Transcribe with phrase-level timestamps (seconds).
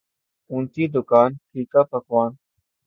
[0.49, 2.31] اونچی دکان پھیکا پکوان